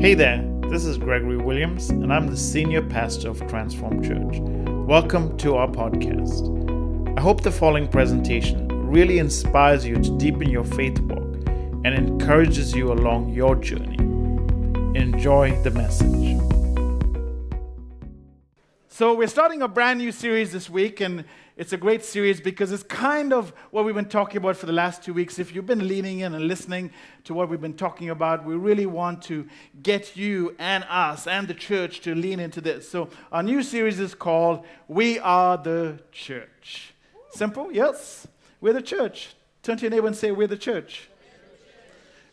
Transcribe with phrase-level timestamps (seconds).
[0.00, 4.38] Hey there, this is Gregory Williams, and I'm the senior pastor of Transform Church.
[4.86, 7.18] Welcome to our podcast.
[7.18, 11.48] I hope the following presentation really inspires you to deepen your faith walk
[11.84, 13.96] and encourages you along your journey.
[14.96, 16.40] Enjoy the message.
[18.98, 21.24] So, we're starting a brand new series this week, and
[21.56, 24.72] it's a great series because it's kind of what we've been talking about for the
[24.72, 25.38] last two weeks.
[25.38, 26.90] If you've been leaning in and listening
[27.22, 29.46] to what we've been talking about, we really want to
[29.84, 32.90] get you and us and the church to lean into this.
[32.90, 36.92] So, our new series is called We Are the Church.
[37.30, 37.70] Simple?
[37.70, 38.26] Yes?
[38.60, 39.36] We're the church.
[39.62, 41.08] Turn to your neighbor and say, We're the church.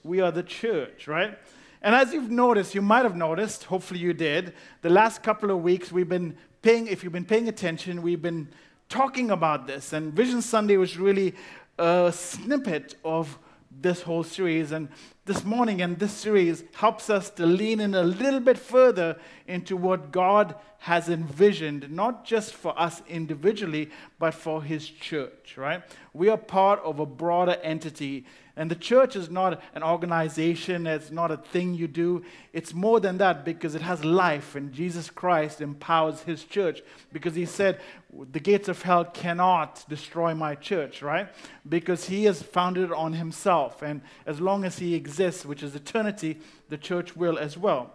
[0.04, 1.38] We are the church, right?
[1.84, 5.62] And as you've noticed, you might have noticed, hopefully you did, the last couple of
[5.62, 8.48] weeks we've been paying, if you've been paying attention, we've been
[8.90, 9.94] talking about this.
[9.94, 11.36] And Vision Sunday was really
[11.78, 13.38] a snippet of
[13.70, 14.72] this whole series.
[14.72, 14.90] And
[15.26, 19.16] this morning and this series helps us to lean in a little bit further
[19.46, 25.84] into what God has envisioned, not just for us individually, but for His church, right?
[26.14, 28.26] We are part of a broader entity
[28.58, 32.24] and the church is not an organization, it's not a thing you do.
[32.54, 37.36] It's more than that because it has life, and Jesus Christ empowers his church because
[37.36, 37.82] he said,
[38.32, 41.28] The gates of hell cannot destroy my church, right?
[41.68, 43.82] Because he has founded it on himself.
[43.82, 46.40] And as long as he exists, which is eternity,
[46.70, 47.92] the church will as well.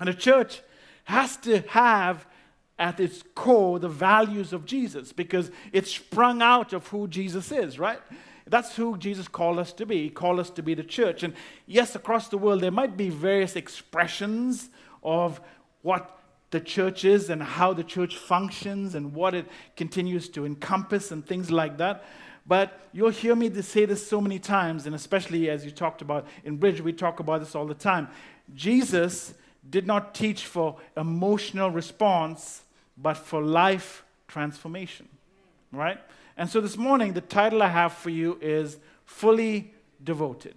[0.00, 0.62] And the church
[1.04, 2.26] has to have
[2.78, 7.78] at its core the values of Jesus because it's sprung out of who Jesus is,
[7.78, 8.00] right?
[8.46, 10.02] That's who Jesus called us to be.
[10.02, 11.22] He called us to be the church.
[11.22, 11.34] And
[11.66, 14.68] yes, across the world, there might be various expressions
[15.02, 15.40] of
[15.82, 16.18] what
[16.50, 21.26] the church is and how the church functions and what it continues to encompass and
[21.26, 22.04] things like that.
[22.46, 26.26] But you'll hear me say this so many times, and especially as you talked about
[26.44, 28.08] in Bridge, we talk about this all the time.
[28.54, 29.34] Jesus
[29.68, 32.62] did not teach for emotional response,
[32.98, 35.08] but for life transformation,
[35.72, 35.98] right?
[36.36, 39.72] And so this morning, the title I have for you is Fully
[40.02, 40.56] Devoted.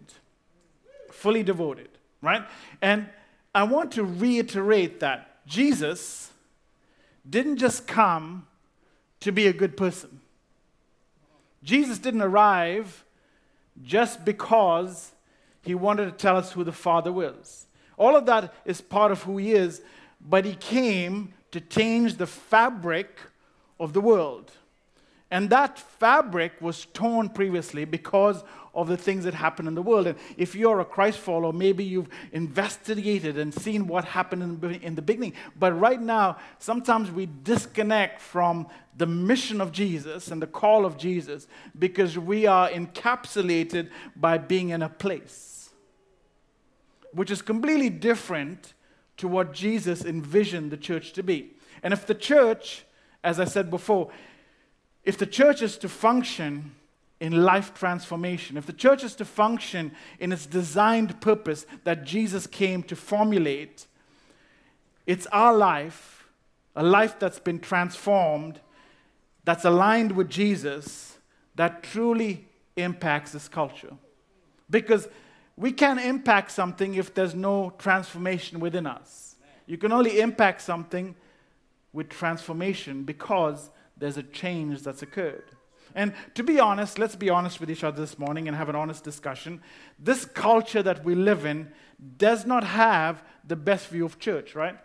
[1.12, 1.90] Fully Devoted,
[2.22, 2.44] right?
[2.82, 3.08] And
[3.54, 6.32] I want to reiterate that Jesus
[7.30, 8.48] didn't just come
[9.20, 10.22] to be a good person.
[11.64, 13.04] Jesus didn't arrive
[13.84, 15.12] just because
[15.62, 17.66] he wanted to tell us who the Father was.
[17.98, 19.82] All of that is part of who he is,
[20.22, 23.20] but he came to change the fabric
[23.80, 24.52] of the world.
[25.30, 28.44] And that fabric was torn previously because
[28.74, 30.08] of the things that happen in the world.
[30.08, 34.96] And if you're a Christ follower, maybe you've investigated and seen what happened in, in
[34.96, 35.34] the beginning.
[35.58, 40.98] But right now, sometimes we disconnect from the mission of Jesus and the call of
[40.98, 45.72] Jesus because we are encapsulated by being in a place,
[47.12, 48.76] which is completely different
[49.18, 51.54] to what Jesus envisioned the church to be.
[51.84, 52.86] And if the church,
[53.24, 54.10] as I said before,
[55.08, 56.76] if the church is to function
[57.22, 62.46] in life transformation, if the church is to function in its designed purpose that Jesus
[62.46, 63.88] came to formulate,
[65.06, 66.28] it's our life,
[66.76, 68.60] a life that's been transformed,
[69.46, 71.18] that's aligned with Jesus,
[71.56, 72.46] that truly
[72.76, 73.94] impacts this culture.
[74.70, 75.08] Because
[75.56, 79.38] we can't impact something if there's no transformation within us.
[79.68, 81.16] You can only impact something
[81.94, 85.44] with transformation because there's a change that's occurred.
[85.96, 88.76] And to be honest, let's be honest with each other this morning and have an
[88.76, 89.62] honest discussion.
[89.98, 91.72] This culture that we live in
[92.18, 94.78] does not have the best view of church, right?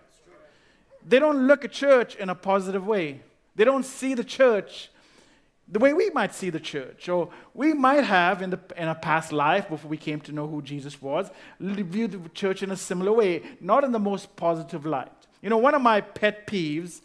[1.07, 3.21] They don't look at church in a positive way.
[3.57, 4.89] They don't see the church
[5.73, 8.95] the way we might see the church, or we might have in, the, in a
[8.95, 12.77] past life before we came to know who Jesus was, viewed the church in a
[12.77, 15.11] similar way, not in the most positive light.
[15.41, 17.01] You know, one of my pet peeves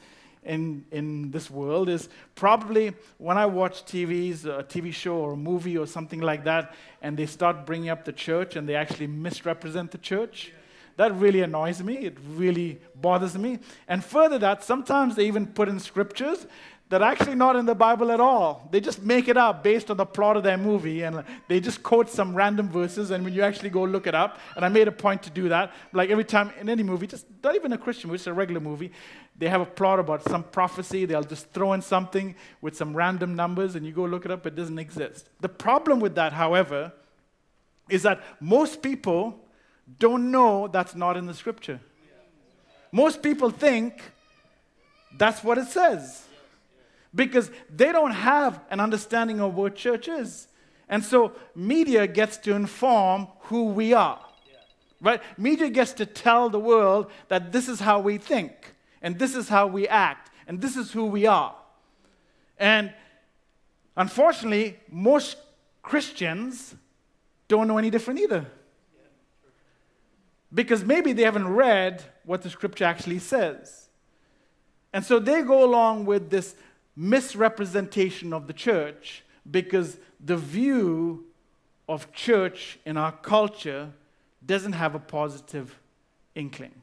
[0.48, 5.38] in, in this world is probably when I watch TVs, a TV show or a
[5.38, 9.08] movie or something like that, and they start bringing up the church and they actually
[9.08, 10.54] misrepresent the church.
[10.96, 11.98] That really annoys me.
[11.98, 13.60] It really bothers me.
[13.88, 16.48] And further that, sometimes they even put in scriptures
[16.90, 18.68] that are actually not in the Bible at all.
[18.72, 21.84] They just make it up based on the plot of their movie and they just
[21.84, 23.12] quote some random verses.
[23.12, 25.50] And when you actually go look it up, and I made a point to do
[25.50, 28.34] that, like every time in any movie, just not even a Christian movie, just a
[28.34, 28.94] regular movie,
[29.38, 31.04] they have a plot about some prophecy.
[31.06, 34.46] They'll just throw in something with some random numbers and you go look it up,
[34.46, 35.28] it doesn't exist.
[35.42, 36.94] The problem with that, however,
[37.90, 39.38] is that most people
[40.00, 41.82] don't know that's not in the scripture.
[42.94, 44.02] Most people think
[45.18, 46.27] that's what it says
[47.18, 50.48] because they don't have an understanding of what church is.
[50.88, 54.24] And so media gets to inform who we are.
[55.02, 55.22] Right?
[55.38, 59.50] Media gets to tell the world that this is how we think, and this is
[59.50, 61.56] how we act, and this is who we are.
[62.60, 62.94] And
[63.96, 65.38] unfortunately, most
[65.82, 66.76] Christians
[67.48, 68.46] don't know any different either.
[70.54, 73.90] Because maybe they haven't read what the scripture actually says.
[74.94, 76.56] And so they go along with this
[76.98, 81.26] misrepresentation of the church because the view
[81.88, 83.92] of church in our culture
[84.46, 85.80] doesn't have a positive
[86.34, 86.74] inkling.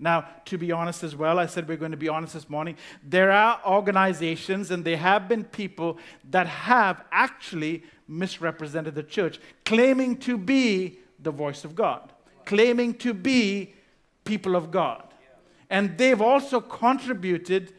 [0.00, 2.76] Now, to be honest as well, I said we're going to be honest this morning.
[3.08, 5.96] There are organizations and there have been people
[6.30, 12.12] that have actually misrepresented the church, claiming to be the voice of God,
[12.44, 13.74] claiming to be
[14.24, 15.04] people of God.
[15.70, 17.72] And they've also contributed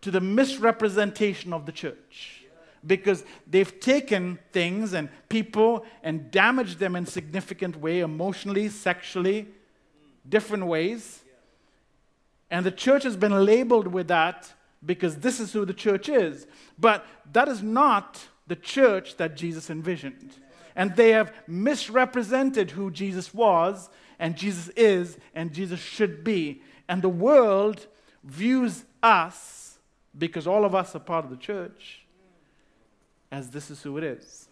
[0.00, 2.44] to the misrepresentation of the church
[2.86, 9.48] because they've taken things and people and damaged them in significant way emotionally sexually
[10.28, 11.22] different ways
[12.50, 14.52] and the church has been labeled with that
[14.84, 16.46] because this is who the church is.
[16.78, 20.34] But that is not the church that Jesus envisioned.
[20.74, 26.62] And they have misrepresented who Jesus was, and Jesus is, and Jesus should be.
[26.88, 27.86] And the world
[28.22, 29.57] views us,
[30.18, 32.00] because all of us are part of the church,
[33.30, 34.48] as this is who it is.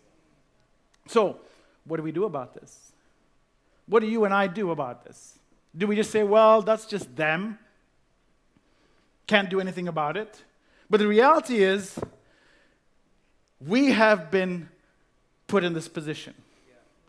[1.08, 1.38] So,
[1.84, 2.92] what do we do about this?
[3.86, 5.38] What do you and I do about this?
[5.76, 7.58] Do we just say, well, that's just them?
[9.26, 10.42] can't do anything about it.
[10.88, 11.98] But the reality is,
[13.60, 14.68] we have been
[15.46, 16.34] put in this position.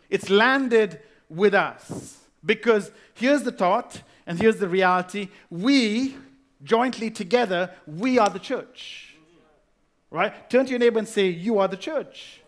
[0.09, 0.99] It's landed
[1.29, 2.17] with us.
[2.45, 6.15] Because here's the thought, and here's the reality we,
[6.63, 9.15] jointly together, we are the church.
[10.09, 10.49] Right?
[10.49, 12.41] Turn to your neighbor and say, You are the church.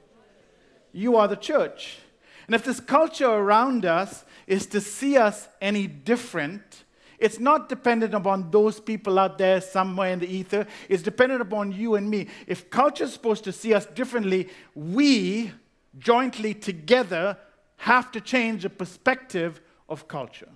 [0.92, 2.00] You are the church.
[2.48, 6.84] And if this culture around us is to see us any different,
[7.20, 10.66] it's not dependent upon those people out there somewhere in the ether.
[10.88, 12.28] It's dependent upon you and me.
[12.48, 15.52] If culture is supposed to see us differently, we
[15.98, 17.38] jointly together
[17.78, 20.50] have to change the perspective of culture.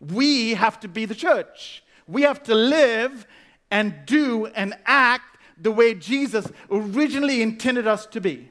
[0.00, 1.83] We have to be the church.
[2.06, 3.26] We have to live
[3.70, 8.50] and do and act the way Jesus originally intended us to be.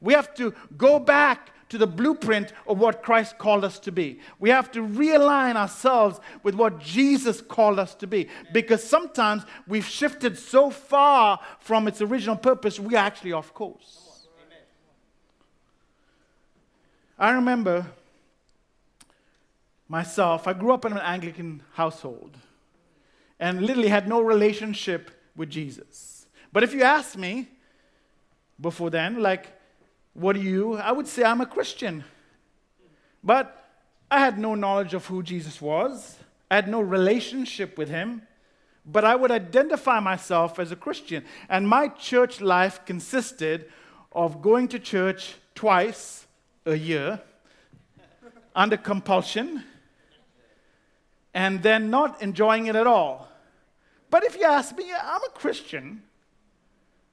[0.00, 4.20] We have to go back to the blueprint of what Christ called us to be.
[4.38, 9.86] We have to realign ourselves with what Jesus called us to be because sometimes we've
[9.86, 14.28] shifted so far from its original purpose, we're actually off course.
[17.18, 17.86] I remember
[19.88, 22.36] myself, I grew up in an Anglican household
[23.44, 26.24] and literally had no relationship with Jesus.
[26.50, 27.46] But if you ask me
[28.58, 29.48] before then, like,
[30.14, 30.76] what are you?
[30.76, 32.04] I would say I'm a Christian.
[33.22, 33.46] But
[34.10, 36.16] I had no knowledge of who Jesus was,
[36.50, 38.22] I had no relationship with him.
[38.86, 41.22] But I would identify myself as a Christian.
[41.50, 43.70] And my church life consisted
[44.12, 46.26] of going to church twice
[46.64, 47.20] a year
[48.54, 49.64] under compulsion
[51.34, 53.28] and then not enjoying it at all.
[54.14, 56.02] But if you ask me, I'm a Christian,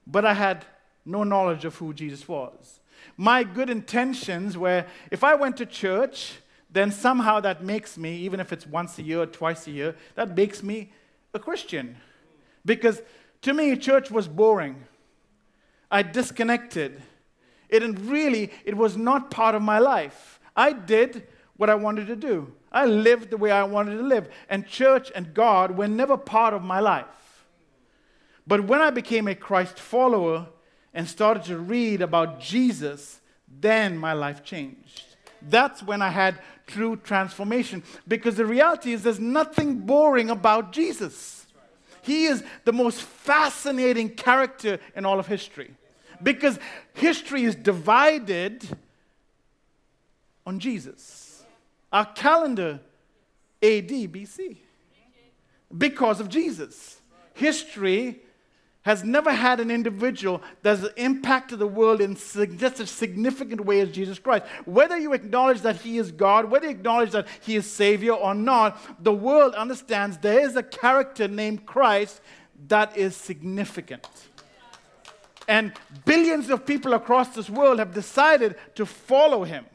[0.06, 0.66] but I had
[1.04, 2.82] no knowledge of who Jesus was
[3.18, 6.34] my good intentions were if I went to church,
[6.70, 9.96] then somehow that makes me, even if it's once a year or twice a year,
[10.16, 10.92] that makes me
[11.34, 11.98] a Christian.
[12.66, 13.02] Because
[13.42, 14.86] to me, church was boring.
[15.90, 17.02] I disconnected.
[17.70, 20.40] It really, it was not part of my life.
[20.56, 22.54] I did what I wanted to do.
[22.72, 24.30] I lived the way I wanted to live.
[24.50, 27.06] And church and God were never part of my life.
[28.48, 30.48] But when I became a Christ follower,
[30.94, 33.22] and started to read about Jesus,
[33.60, 35.04] then my life changed.
[35.42, 37.84] That's when I had true transformation.
[38.08, 41.46] Because the reality is, there's nothing boring about Jesus.
[42.02, 45.72] He is the most fascinating character in all of history.
[46.22, 46.60] Because
[46.94, 48.68] history is divided
[50.46, 51.31] on Jesus.
[51.92, 52.80] Our calendar,
[53.62, 54.58] AD, BC.
[55.78, 57.00] Because of Jesus.
[57.34, 58.20] History
[58.84, 63.80] has never had an individual that has impacted the world in such a significant way
[63.80, 64.46] as Jesus Christ.
[64.66, 68.34] Whether you acknowledge that He is God, whether you acknowledge that He is Savior or
[68.34, 72.22] not, the world understands there is a character named Christ
[72.68, 74.08] that is significant.
[75.48, 75.74] And
[76.06, 79.66] billions of people across this world have decided to follow Him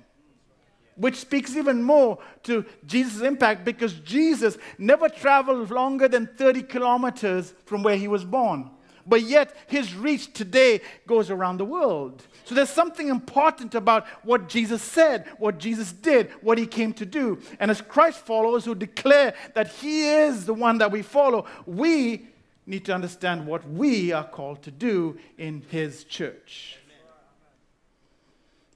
[0.96, 7.54] which speaks even more to Jesus' impact because Jesus never traveled longer than 30 kilometers
[7.64, 8.70] from where he was born.
[9.06, 12.26] but yet his reach today goes around the world.
[12.44, 17.06] So there's something important about what Jesus said, what Jesus did, what he came to
[17.06, 17.38] do.
[17.60, 22.26] And as Christ followers who declare that he is the one that we follow, we
[22.66, 26.78] need to understand what we are called to do in his church.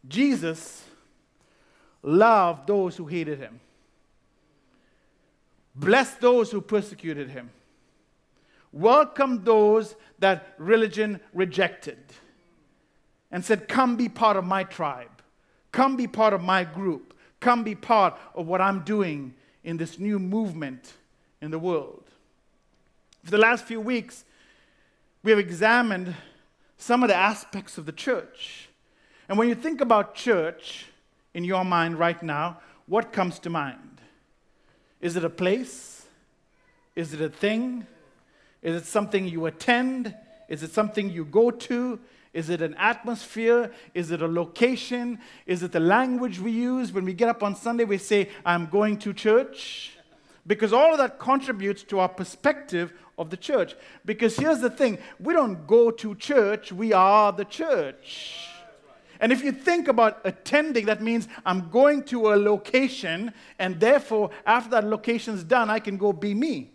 [0.09, 0.85] Jesus
[2.03, 3.61] loved those who hated him,
[5.75, 7.51] blessed those who persecuted him,
[8.73, 11.99] welcomed those that religion rejected,
[13.31, 15.23] and said, Come be part of my tribe,
[15.73, 19.99] come be part of my group, come be part of what I'm doing in this
[19.99, 20.95] new movement
[21.41, 22.05] in the world.
[23.25, 24.25] For the last few weeks,
[25.23, 26.15] we have examined
[26.79, 28.69] some of the aspects of the church.
[29.29, 30.87] And when you think about church
[31.35, 34.01] in your mind right now, what comes to mind?
[35.01, 36.07] Is it a place?
[36.97, 37.87] Is it a thing?
[38.63, 40.15] Is it something you attend?
[40.49, 41.99] Is it something you go to?
[42.33, 43.73] Is it an atmosphere?
[43.95, 45.19] Is it a location?
[45.47, 46.93] Is it the language we use?
[46.93, 49.93] When we get up on Sunday, we say, I'm going to church.
[50.47, 53.77] Because all of that contributes to our perspective of the church.
[54.05, 58.50] Because here's the thing we don't go to church, we are the church.
[59.21, 64.31] And if you think about attending, that means I'm going to a location, and therefore,
[64.47, 66.71] after that location's done, I can go be me.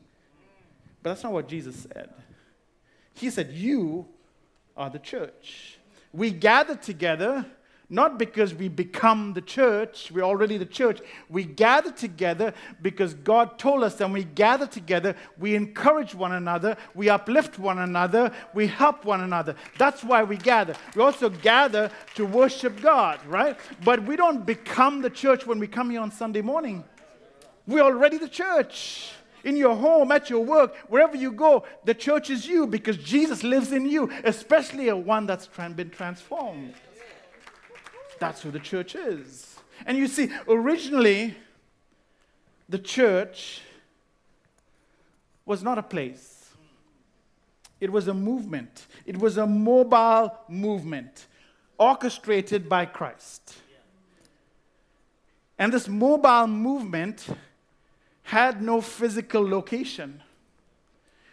[1.01, 2.11] But that's not what Jesus said.
[3.13, 4.07] He said, You
[4.77, 5.79] are the church.
[6.13, 7.45] We gather together
[7.89, 11.01] not because we become the church, we're already the church.
[11.29, 16.77] We gather together because God told us when we gather together, we encourage one another,
[16.95, 19.55] we uplift one another, we help one another.
[19.77, 20.75] That's why we gather.
[20.95, 23.57] We also gather to worship God, right?
[23.83, 26.83] But we don't become the church when we come here on Sunday morning.
[27.67, 29.11] We're already the church.
[29.43, 33.43] In your home, at your work, wherever you go, the church is you because Jesus
[33.43, 36.73] lives in you, especially a one that's been transformed.
[38.19, 39.55] That's who the church is.
[39.85, 41.35] And you see, originally,
[42.69, 43.61] the church
[45.45, 46.49] was not a place,
[47.79, 51.27] it was a movement, it was a mobile movement
[51.77, 53.55] orchestrated by Christ.
[55.57, 57.27] And this mobile movement
[58.23, 60.21] had no physical location.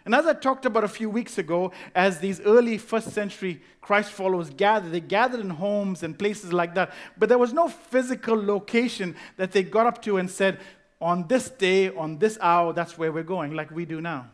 [0.04, 4.10] And as I talked about a few weeks ago, as these early first century Christ
[4.10, 6.92] followers gathered, they gathered in homes and places like that.
[7.16, 10.58] But there was no physical location that they got up to and said,
[11.00, 14.26] on this day, on this hour, that's where we're going, like we do now.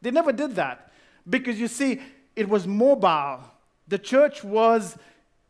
[0.00, 0.92] They never did that
[1.28, 2.00] because you see,
[2.36, 3.40] it was mobile.
[3.88, 4.98] The church was,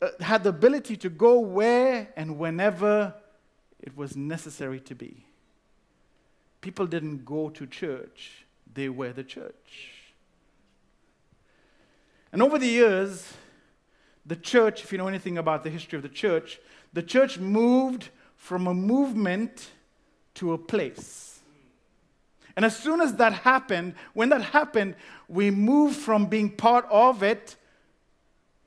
[0.02, 3.14] uh, had the ability to go where and whenever
[3.80, 5.26] it was necessary to be.
[6.60, 8.43] People didn't go to church
[8.74, 9.90] they were the church.
[12.32, 13.32] And over the years,
[14.26, 16.58] the church, if you know anything about the history of the church,
[16.92, 19.70] the church moved from a movement
[20.34, 21.40] to a place.
[22.56, 24.94] And as soon as that happened, when that happened,
[25.28, 27.56] we moved from being part of it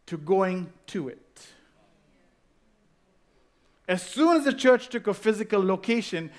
[0.07, 1.47] to going to it.
[3.87, 6.29] As soon as the church took a physical location,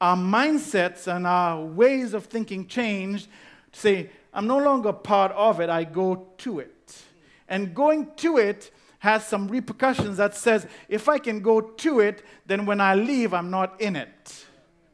[0.00, 3.28] our mindsets and our ways of thinking changed
[3.72, 7.02] to say, I'm no longer part of it, I go to it.
[7.48, 12.24] And going to it has some repercussions that says, if I can go to it,
[12.46, 14.46] then when I leave, I'm not in it.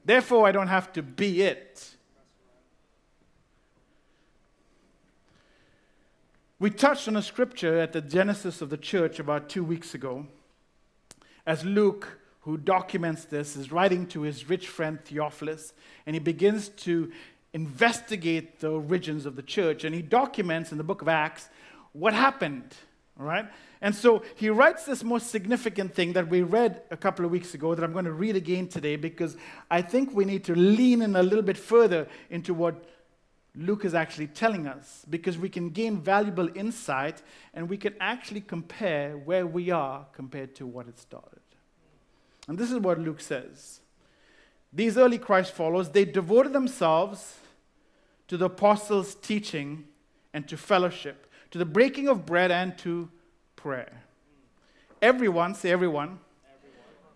[0.04, 1.94] Therefore, I don't have to be it.
[6.58, 10.26] We touched on a scripture at the Genesis of the church about two weeks ago
[11.46, 15.72] as Luke who documents this, is writing to his rich friend Theophilus,
[16.06, 17.12] and he begins to
[17.52, 19.84] investigate the origins of the church.
[19.84, 21.48] And he documents in the book of Acts
[21.92, 22.74] what happened,
[23.16, 23.46] right?
[23.80, 27.54] And so he writes this most significant thing that we read a couple of weeks
[27.54, 29.36] ago that I'm going to read again today because
[29.70, 32.84] I think we need to lean in a little bit further into what
[33.56, 38.42] Luke is actually telling us because we can gain valuable insight and we can actually
[38.42, 41.40] compare where we are compared to what it started.
[42.48, 43.80] And this is what Luke says.
[44.72, 47.38] These early Christ followers, they devoted themselves
[48.28, 49.84] to the apostles' teaching
[50.32, 53.08] and to fellowship, to the breaking of bread and to
[53.56, 54.02] prayer.
[55.02, 56.18] Everyone, say everyone,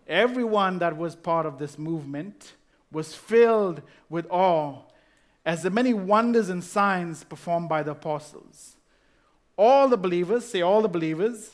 [0.09, 2.55] everyone, everyone that was part of this movement
[2.91, 4.81] was filled with awe
[5.45, 8.77] as the many wonders and signs performed by the apostles.
[9.57, 11.54] All the believers, say all the believers,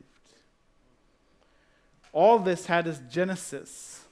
[2.13, 4.05] All this had its genesis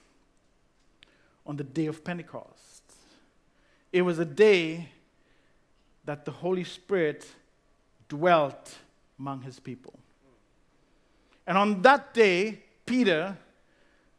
[1.46, 2.82] on the day of Pentecost.
[3.92, 4.88] It was a day
[6.04, 7.26] that the Holy Spirit
[8.08, 8.74] dwelt
[9.18, 9.94] among his people.
[11.46, 13.36] And on that day, Peter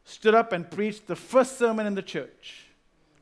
[0.04, 2.66] stood up and preached the first sermon in the church.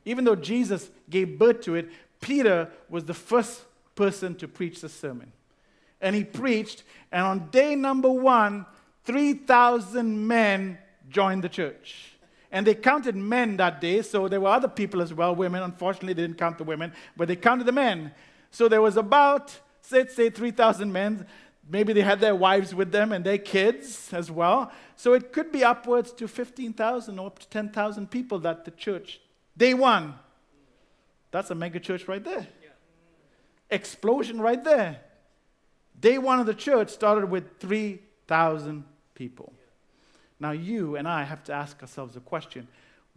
[0.05, 1.89] Even though Jesus gave birth to it,
[2.19, 3.63] Peter was the first
[3.95, 5.31] person to preach the sermon.
[6.01, 8.65] And he preached, and on day number one,
[9.05, 10.77] 3,000 men
[11.09, 12.13] joined the church.
[12.51, 15.63] And they counted men that day, so there were other people as well, women.
[15.63, 18.11] Unfortunately, they didn't count the women, but they counted the men.
[18.51, 19.57] So there was about,
[19.91, 21.25] let's say, 3,000 men.
[21.69, 24.71] Maybe they had their wives with them and their kids as well.
[24.97, 29.21] So it could be upwards to 15,000 or up to 10,000 people that the church,
[29.55, 30.15] day one.
[31.31, 32.45] That's a mega church right there.
[33.69, 34.99] Explosion right there.
[35.97, 38.83] Day one of the church started with 3,000
[39.21, 39.53] people.
[40.39, 42.67] Now, you and I have to ask ourselves a question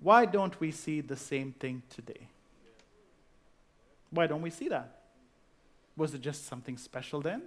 [0.02, 2.28] why don't we see the same thing today?
[4.10, 4.88] Why don't we see that?
[5.96, 7.42] Was it just something special then?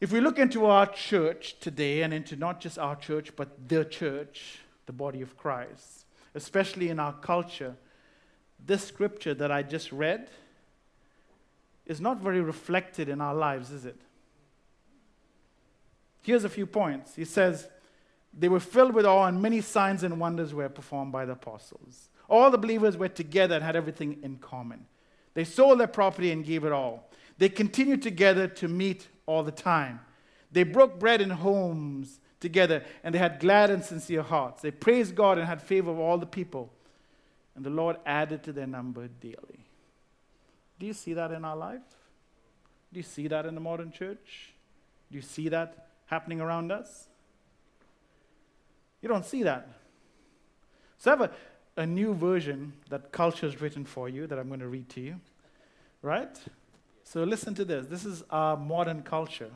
[0.00, 3.84] If we look into our church today and into not just our church, but the
[3.84, 7.74] church, the body of Christ, especially in our culture,
[8.64, 10.28] this scripture that I just read
[11.86, 14.00] is not very reflected in our lives, is it?
[16.24, 17.14] Here's a few points.
[17.14, 17.68] He says,
[18.32, 22.08] They were filled with awe, and many signs and wonders were performed by the apostles.
[22.30, 24.86] All the believers were together and had everything in common.
[25.34, 27.10] They sold their property and gave it all.
[27.36, 30.00] They continued together to meet all the time.
[30.50, 34.62] They broke bread in homes together, and they had glad and sincere hearts.
[34.62, 36.72] They praised God and had favor of all the people.
[37.54, 39.66] And the Lord added to their number daily.
[40.78, 41.82] Do you see that in our life?
[42.92, 44.54] Do you see that in the modern church?
[45.10, 47.08] Do you see that happening around us?
[49.02, 49.68] You don't see that.
[50.98, 51.30] So I have a,
[51.82, 55.00] a new version that culture has written for you that I'm going to read to
[55.00, 55.20] you.
[56.00, 56.38] Right?
[57.04, 57.86] So listen to this.
[57.86, 59.50] This is our modern culture.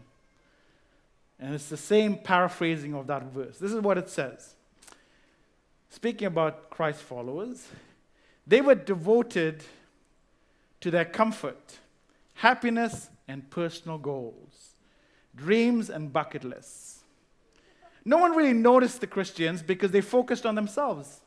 [1.41, 3.59] And it's the same paraphrasing of that verse.
[3.59, 4.55] This is what it says.
[5.89, 7.69] Speaking about Christ followers,
[8.47, 9.63] they were devoted
[10.81, 11.79] to their comfort,
[12.35, 14.68] happiness, and personal goals,
[15.39, 17.01] dreams and bucket lists.
[18.05, 21.21] No one really noticed the Christians because they focused on themselves.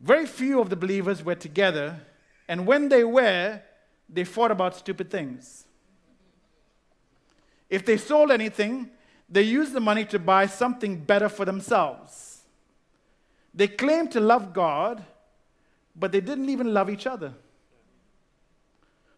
[0.00, 2.00] Very few of the believers were together,
[2.48, 3.60] and when they were,
[4.08, 5.66] they fought about stupid things.
[7.68, 8.90] If they sold anything,
[9.28, 12.42] they used the money to buy something better for themselves.
[13.54, 15.04] They claimed to love God,
[15.94, 17.34] but they didn't even love each other.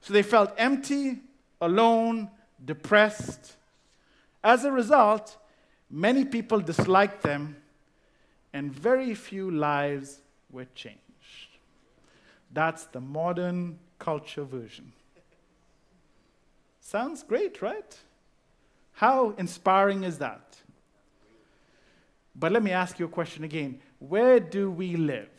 [0.02, 1.20] So they felt empty,
[1.60, 2.28] alone,
[2.62, 3.56] depressed.
[4.44, 5.38] As a result,
[5.88, 7.56] many people disliked them,
[8.52, 10.18] and very few lives
[10.50, 10.98] were changed.
[12.52, 14.92] That's the modern culture version.
[16.80, 17.96] Sounds great, right?
[18.94, 20.56] How inspiring is that?
[22.34, 23.80] But let me ask you a question again.
[24.00, 25.31] Where do we live?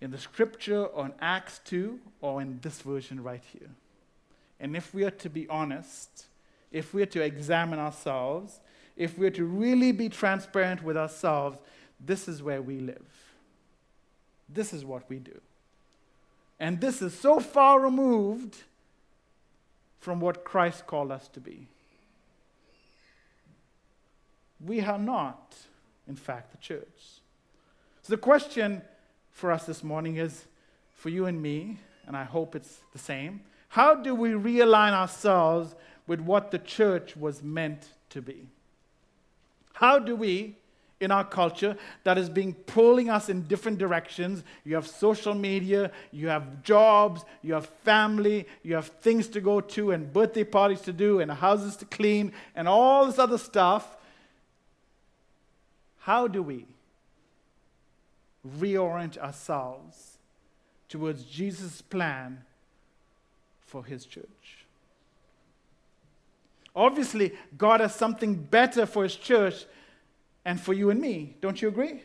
[0.00, 3.70] In the scripture on Acts 2 or in this version right here?
[4.60, 6.26] And if we are to be honest,
[6.70, 8.60] if we are to examine ourselves,
[8.96, 11.58] if we are to really be transparent with ourselves,
[12.04, 13.06] this is where we live.
[14.48, 15.40] This is what we do.
[16.58, 18.56] And this is so far removed
[20.00, 21.66] from what Christ called us to be.
[24.64, 25.54] We are not,
[26.08, 27.20] in fact, the church.
[28.02, 28.82] So the question
[29.36, 30.46] for us this morning is
[30.94, 33.42] for you and me, and I hope it's the same.
[33.68, 35.74] How do we realign ourselves
[36.06, 38.48] with what the church was meant to be?
[39.74, 40.54] How do we
[41.00, 44.42] in our culture that is being pulling us in different directions.
[44.64, 49.60] You have social media, you have jobs, you have family, you have things to go
[49.60, 53.98] to, and birthday parties to do, and houses to clean, and all this other stuff.
[55.98, 56.64] How do we
[58.58, 60.18] reorient ourselves
[60.88, 62.44] towards Jesus' plan
[63.60, 64.66] for his church?
[66.74, 69.64] Obviously, God has something better for his church
[70.44, 71.34] and for you and me.
[71.40, 72.02] Don't you agree?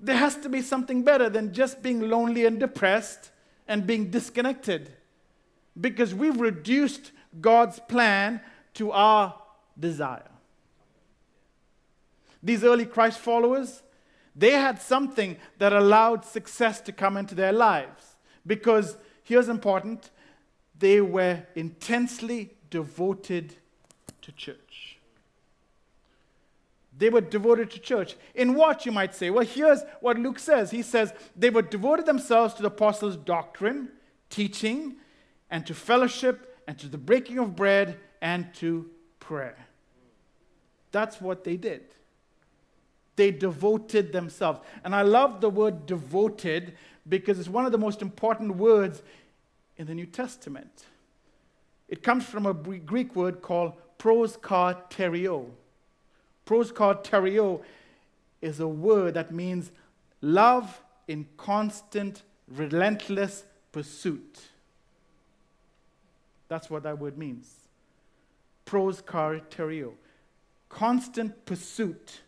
[0.00, 3.30] There has to be something better than just being lonely and depressed
[3.66, 4.90] and being disconnected.
[5.78, 8.40] Because we've reduced God's plan
[8.74, 9.34] to our
[9.78, 10.30] desire.
[12.42, 13.82] These early Christ followers,
[14.38, 18.16] they had something that allowed success to come into their lives.
[18.46, 20.10] Because here's important
[20.78, 23.56] they were intensely devoted
[24.22, 24.98] to church.
[26.96, 28.16] They were devoted to church.
[28.34, 29.30] In what, you might say?
[29.30, 30.70] Well, here's what Luke says.
[30.70, 33.88] He says, they were devoted themselves to the apostles' doctrine,
[34.30, 34.96] teaching,
[35.50, 39.66] and to fellowship, and to the breaking of bread, and to prayer.
[40.92, 41.82] That's what they did.
[43.18, 44.60] They devoted themselves.
[44.84, 46.76] And I love the word devoted
[47.08, 49.02] because it's one of the most important words
[49.76, 50.84] in the New Testament.
[51.88, 55.46] It comes from a Greek word called proskartereo.
[56.46, 57.60] Proskartereo
[58.40, 59.72] is a word that means
[60.20, 64.38] love in constant, relentless pursuit.
[66.46, 67.52] That's what that word means.
[68.64, 69.94] Proskartereo.
[70.68, 72.20] Constant pursuit,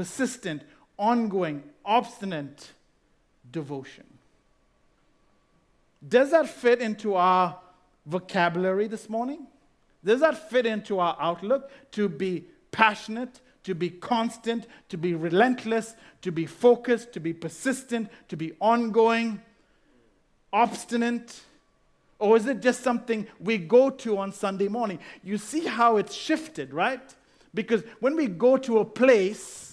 [0.00, 0.62] persistent,
[0.96, 2.70] ongoing, obstinate
[3.52, 4.06] devotion.
[6.08, 7.58] Does that fit into our
[8.06, 9.46] vocabulary this morning?
[10.02, 15.94] Does that fit into our outlook to be passionate, to be constant, to be relentless,
[16.22, 19.42] to be focused, to be persistent, to be ongoing,
[20.50, 21.42] obstinate?
[22.18, 24.98] Or is it just something we go to on Sunday morning?
[25.22, 27.14] You see how it's shifted, right?
[27.52, 29.69] Because when we go to a place,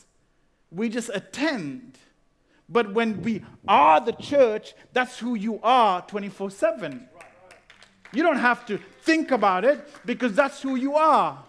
[0.72, 1.98] we just attend.
[2.70, 7.08] But when we are the church, that's who you are 24 7.
[8.14, 11.44] You don't have to think about it because that's who you are.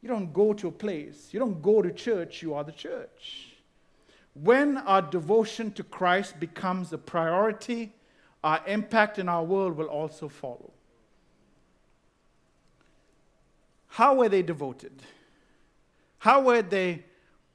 [0.00, 3.48] You don't go to a place, you don't go to church, you are the church.
[4.34, 7.92] When our devotion to Christ becomes a priority,
[8.44, 10.72] our impact in our world will also follow.
[13.88, 15.02] How were they devoted?
[16.18, 17.04] How were they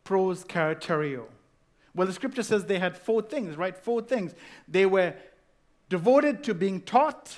[0.05, 1.25] proskartereo?
[1.95, 3.77] Well, the scripture says they had four things, right?
[3.77, 4.33] Four things.
[4.67, 5.13] They were
[5.89, 7.37] devoted to being taught,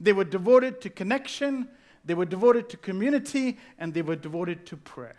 [0.00, 1.68] they were devoted to connection,
[2.04, 5.16] they were devoted to community, and they were devoted to prayer.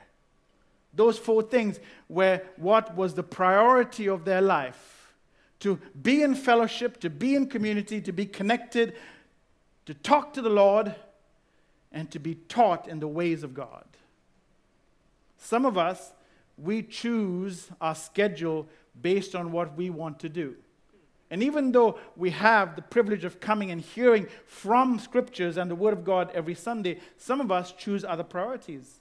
[0.93, 5.13] Those four things were what was the priority of their life
[5.59, 8.93] to be in fellowship, to be in community, to be connected,
[9.85, 10.95] to talk to the Lord,
[11.91, 13.85] and to be taught in the ways of God.
[15.39, 16.11] Some of us,
[16.57, 18.67] we choose our schedule
[19.01, 20.55] based on what we want to do.
[21.31, 25.75] And even though we have the privilege of coming and hearing from scriptures and the
[25.75, 28.99] Word of God every Sunday, some of us choose other priorities.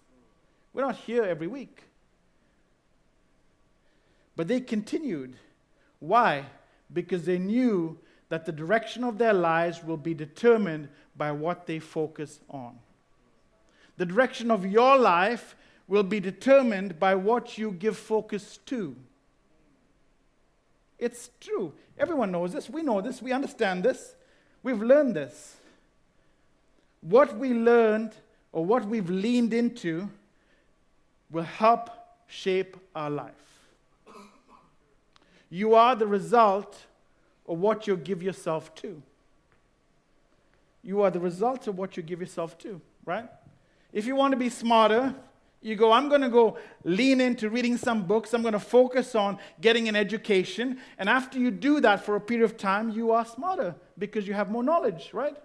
[0.73, 1.83] We're not here every week.
[4.37, 5.37] But they continued.
[5.99, 6.45] Why?
[6.93, 7.99] Because they knew
[8.29, 12.79] that the direction of their lives will be determined by what they focus on.
[13.97, 15.57] The direction of your life
[15.89, 18.95] will be determined by what you give focus to.
[20.99, 21.73] It's true.
[21.99, 22.69] Everyone knows this.
[22.69, 23.23] We know this.
[23.23, 24.15] We understand this.
[24.63, 25.57] We've learned this.
[27.01, 28.13] What we learned
[28.53, 30.11] or what we've leaned into
[31.31, 31.91] will help
[32.27, 33.33] shape our life.
[35.51, 36.87] You are the result
[37.49, 39.01] of what you give yourself to.
[40.83, 43.29] You are the result of what you give yourself to, right?
[43.93, 45.15] If you want to be smarter,
[45.61, 48.33] you go, I'm going to go lean into reading some books.
[48.33, 50.79] I'm going to focus on getting an education.
[50.99, 54.35] And after you do that for a period of time, you are smarter because you
[54.35, 55.37] have more knowledge, right?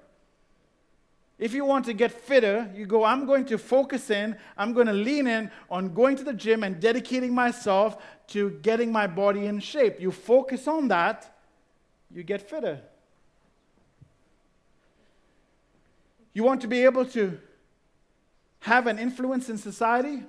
[1.39, 4.85] If you want to get fitter, you go, I'm going to focus in, I'm going
[4.87, 9.47] to lean in on going to the gym and dedicating myself to getting my body
[9.47, 9.99] in shape.
[9.99, 11.35] You focus on that,
[12.13, 12.81] you get fitter.
[16.33, 17.39] You want to be able to
[18.63, 20.23] have an influence in society,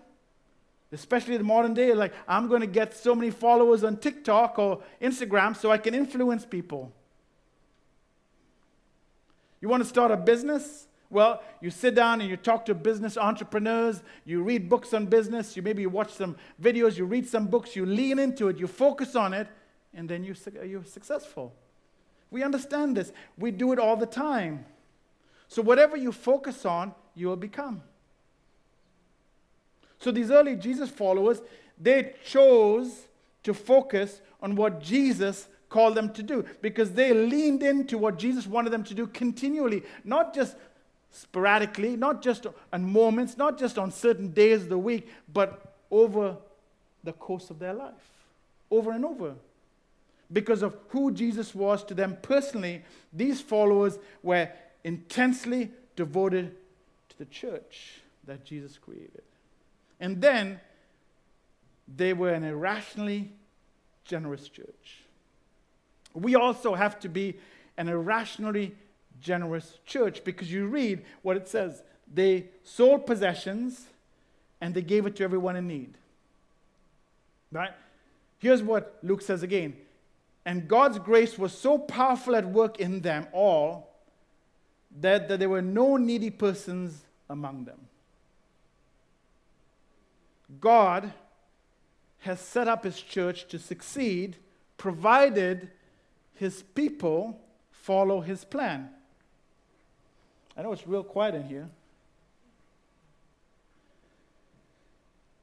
[0.90, 4.58] especially in the modern day, like I'm going to get so many followers on TikTok
[4.58, 6.92] or Instagram so I can influence people.
[9.60, 10.88] You want to start a business?
[11.10, 15.56] Well, you sit down and you talk to business entrepreneurs, you read books on business,
[15.56, 19.14] you maybe watch some videos, you read some books, you lean into it, you focus
[19.14, 19.46] on it,
[19.94, 20.34] and then you,
[20.66, 21.54] you're successful.
[22.32, 23.12] We understand this.
[23.38, 24.66] We do it all the time.
[25.46, 27.82] So, whatever you focus on, you will become.
[30.04, 31.40] So these early Jesus followers,
[31.80, 33.06] they chose
[33.42, 38.46] to focus on what Jesus called them to do because they leaned into what Jesus
[38.46, 40.56] wanted them to do continually, not just
[41.10, 46.36] sporadically, not just on moments, not just on certain days of the week, but over
[47.02, 48.10] the course of their life
[48.70, 49.36] over and over.
[50.30, 54.50] Because of who Jesus was to them personally, these followers were
[54.82, 56.54] intensely devoted
[57.08, 59.22] to the church that Jesus created.
[60.00, 60.60] And then
[61.86, 63.30] they were an irrationally
[64.04, 65.02] generous church.
[66.12, 67.38] We also have to be
[67.76, 68.74] an irrationally
[69.20, 73.86] generous church because you read what it says they sold possessions
[74.60, 75.94] and they gave it to everyone in need.
[77.50, 77.72] Right?
[78.38, 79.76] Here's what Luke says again.
[80.44, 83.94] And God's grace was so powerful at work in them all
[85.00, 87.80] that, that there were no needy persons among them.
[90.60, 91.12] God
[92.20, 94.36] has set up his church to succeed
[94.76, 95.70] provided
[96.34, 97.40] his people
[97.70, 98.88] follow his plan.
[100.56, 101.68] I know it's real quiet in here.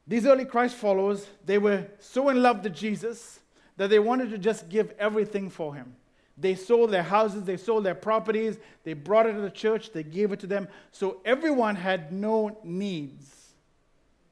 [0.08, 3.40] These early Christ followers, they were so in love with Jesus
[3.78, 5.96] that they wanted to just give everything for him.
[6.38, 10.04] They sold their houses, they sold their properties, they brought it to the church, they
[10.04, 10.68] gave it to them.
[10.92, 13.41] So everyone had no needs.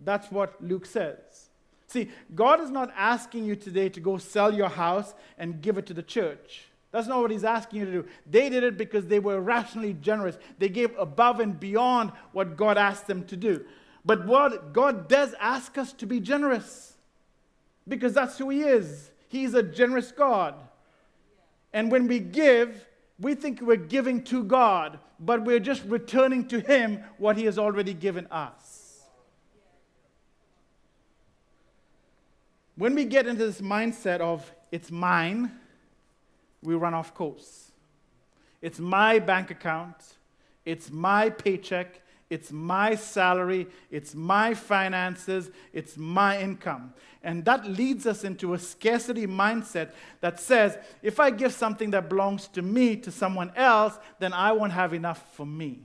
[0.04, 1.50] That's what Luke says.
[1.88, 5.88] See, God is not asking you today to go sell your house and give it
[5.88, 6.66] to the church.
[6.92, 8.06] That's not what he's asking you to do.
[8.30, 10.38] They did it because they were rationally generous.
[10.58, 13.66] They gave above and beyond what God asked them to do.
[14.06, 16.94] But what God does ask us to be generous
[17.88, 19.12] because that's who he is.
[19.28, 20.56] He's a generous God.
[21.74, 22.88] And when we give,
[23.20, 27.60] we think we're giving to God, but we're just returning to him what he has
[27.60, 28.69] already given us.
[32.80, 35.52] When we get into this mindset of it's mine,
[36.64, 37.74] we run off course.
[38.62, 39.98] It's my bank account,
[40.64, 46.94] it's my paycheck, it's my salary, it's my finances, it's my income.
[47.22, 52.08] And that leads us into a scarcity mindset that says if I give something that
[52.08, 55.82] belongs to me to someone else, then I won't have enough for me.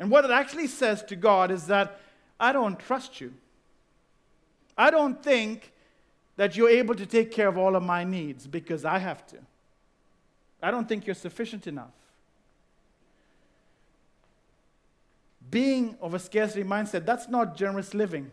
[0.00, 2.00] And what it actually says to God is that
[2.40, 3.34] I don't trust you.
[4.76, 5.72] I don't think
[6.36, 9.36] that you're able to take care of all of my needs because I have to.
[10.62, 11.92] I don't think you're sufficient enough.
[15.50, 18.30] Being of a scarcity mindset, that's not generous living.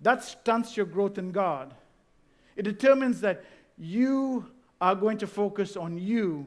[0.00, 1.74] That stunts your growth in God.
[2.54, 3.44] It determines that
[3.78, 4.46] you
[4.80, 6.46] are going to focus on you,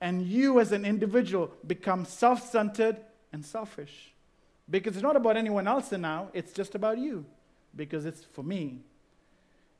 [0.00, 2.96] and you as an individual become self centered
[3.32, 4.12] and selfish.
[4.70, 7.24] Because it's not about anyone else now, it's just about you,
[7.78, 8.80] because it's for me.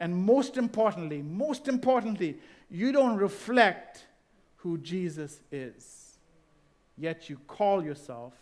[0.00, 2.38] And most importantly, most importantly,
[2.70, 4.06] you don't reflect
[4.58, 6.16] who Jesus is.
[6.96, 8.32] Yet you call yourself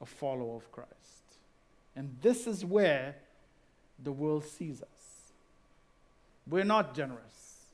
[0.00, 0.88] a follower of Christ.
[1.94, 3.16] And this is where
[4.02, 5.32] the world sees us.
[6.46, 7.66] We're not generous.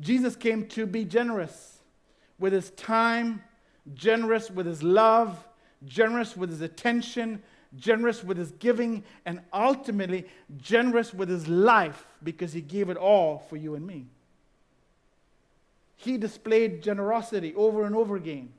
[0.00, 1.78] Jesus came to be generous
[2.38, 3.42] with his time,
[3.94, 5.46] generous with his love,
[5.84, 7.42] generous with his attention,
[7.78, 10.26] generous with his giving, and ultimately
[10.58, 14.06] generous with his life because he gave it all for you and me.
[15.96, 18.52] He displayed generosity over and over again.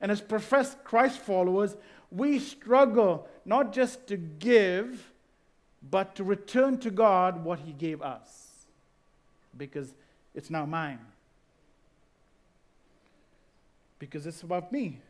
[0.00, 1.76] And as professed Christ followers,
[2.10, 5.10] we struggle not just to give,
[5.88, 8.50] but to return to God what he gave us
[9.56, 9.94] because
[10.34, 10.98] it's now mine.
[13.98, 15.00] Because it's about me.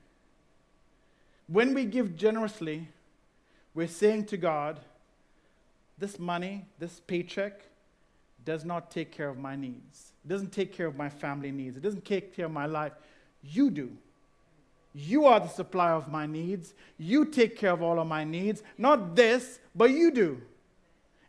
[1.47, 2.89] When we give generously,
[3.75, 4.81] we're saying to God,
[5.99, 7.63] this money, this paycheck,
[8.45, 10.13] does not take care of my needs.
[10.25, 11.77] It doesn't take care of my family needs.
[11.77, 12.93] It doesn't take care of my life.
[13.43, 13.93] You do.
[14.93, 16.75] You are the supplier of my needs.
[16.99, 18.63] You take care of all of my needs.
[18.77, 20.41] Not this, but you do.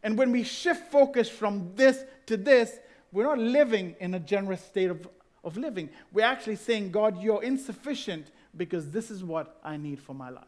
[0.04, 2.80] And when we shift focus from this to this,
[3.12, 5.08] we're not living in a generous state of,
[5.44, 5.90] of living.
[6.12, 10.46] We're actually saying, God, you're insufficient because this is what I need for my life.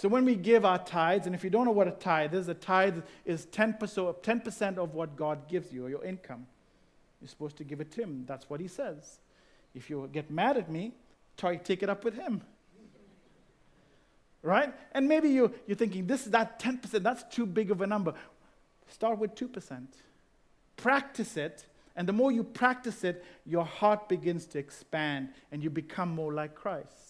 [0.00, 2.46] So when we give our tithes, and if you don't know what a tithe is,
[2.46, 6.46] a tithe is 10%, 10% of what God gives you, or your income.
[7.20, 8.22] You're supposed to give it to Him.
[8.24, 9.18] That's what He says.
[9.74, 10.92] If you get mad at me,
[11.36, 12.42] try take it up with Him.
[14.40, 14.72] Right?
[14.92, 18.14] And maybe you, you're thinking, this is that 10%, that's too big of a number.
[18.88, 19.84] Start with 2%.
[20.76, 25.70] Practice it, and the more you practice it, your heart begins to expand and you
[25.70, 27.07] become more like Christ.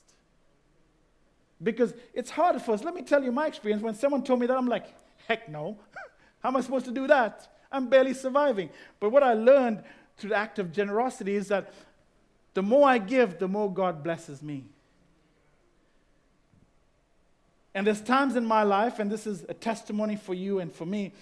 [1.63, 2.85] Because it's hard for us.
[2.85, 3.83] Let me tell you my experience.
[3.83, 4.87] When someone told me that, I'm like,
[5.27, 5.79] heck no.
[6.41, 7.49] How am I supposed to do that?
[7.71, 8.71] I'm barely surviving.
[9.01, 9.83] But what I learned
[10.17, 11.73] through the act of generosity is that
[12.55, 14.65] the more I give, the more God blesses me.
[17.75, 20.87] And there's times in my life, and this is a testimony for you and for
[20.87, 21.13] me,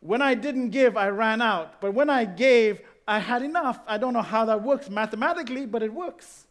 [0.00, 1.80] when I didn't give, I ran out.
[1.80, 3.80] But when I gave, I had enough.
[3.86, 6.46] I don't know how that works mathematically, but it works.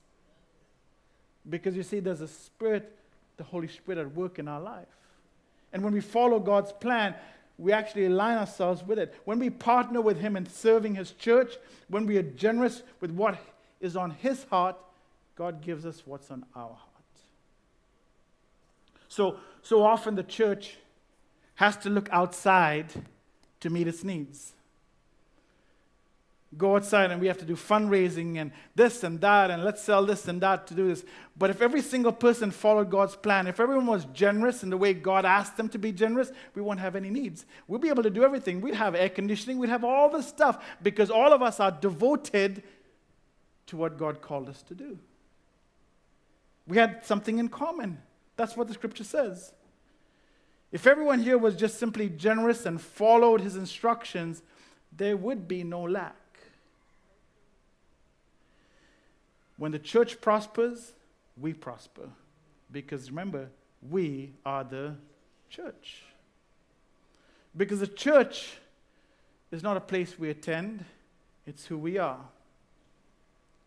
[1.49, 2.95] Because you see, there's a spirit,
[3.39, 4.85] the Holy Spirit at work in our life.
[5.73, 7.15] And when we follow God's plan,
[7.57, 9.15] we actually align ourselves with it.
[9.25, 11.55] When we partner with Him in serving His church,
[11.87, 13.39] when we are generous with what
[13.81, 14.75] is on His heart,
[15.35, 16.85] God gives us what's on our heart.
[19.07, 20.77] So, so often the church
[21.55, 22.87] has to look outside
[23.61, 24.53] to meet its needs
[26.57, 30.03] go outside and we have to do fundraising and this and that and let's sell
[30.05, 31.03] this and that to do this.
[31.37, 34.93] But if every single person followed God's plan, if everyone was generous in the way
[34.93, 37.45] God asked them to be generous, we won't have any needs.
[37.67, 38.61] We'll be able to do everything.
[38.61, 42.63] We'd have air conditioning, we'd have all this stuff because all of us are devoted
[43.67, 44.97] to what God called us to do.
[46.67, 47.99] We had something in common.
[48.37, 49.53] That's what the scripture says.
[50.71, 54.41] If everyone here was just simply generous and followed his instructions,
[54.95, 56.18] there would be no lack.
[59.59, 60.93] When the church prospers,
[61.37, 62.09] we prosper.
[62.71, 63.49] Because remember,
[63.87, 64.95] we are the
[65.49, 66.03] church.
[67.55, 68.53] Because the church
[69.51, 70.85] is not a place we attend,
[71.45, 72.21] it's who we are.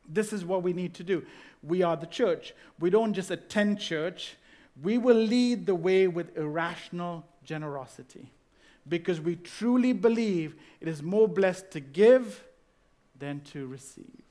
[0.08, 1.24] This is what we need to do.
[1.62, 2.54] We are the church.
[2.80, 4.36] We don't just attend church,
[4.82, 8.30] we will lead the way with irrational generosity
[8.88, 12.42] because we truly believe it is more blessed to give
[13.18, 14.22] than to receive.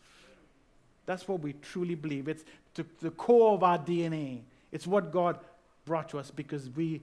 [1.06, 2.28] That's what we truly believe.
[2.28, 2.44] It's
[2.76, 4.42] to the core of our DNA.
[4.72, 5.40] It's what God
[5.86, 7.02] brought to us because we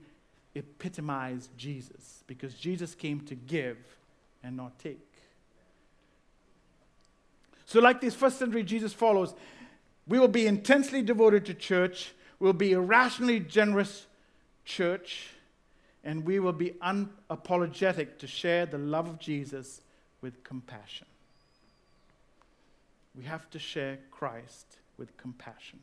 [0.55, 3.77] epitomize Jesus, because Jesus came to give
[4.43, 5.05] and not take.
[7.65, 9.35] So, like this first century Jesus follows,
[10.07, 14.07] we will be intensely devoted to church, we'll be irrationally generous
[14.65, 15.29] church,
[16.03, 19.81] and we will be unapologetic to share the love of Jesus
[20.21, 21.05] with compassion.
[23.19, 25.79] We have to share Christ with compassion.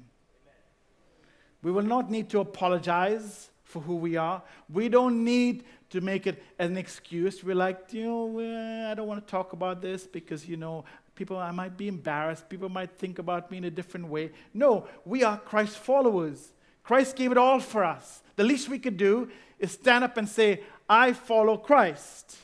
[1.62, 4.42] We will not need to apologize for who we are.
[4.72, 7.44] We don't need to make it an excuse.
[7.44, 11.36] We're like, you know, I don't want to talk about this because, you know, people,
[11.36, 12.48] I might be embarrassed.
[12.48, 14.30] People might think about me in a different way.
[14.54, 16.52] No, we are Christ's followers.
[16.84, 18.22] Christ gave it all for us.
[18.36, 22.38] The least we could do is stand up and say, I follow Christ.